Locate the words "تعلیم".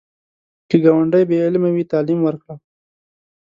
1.91-2.19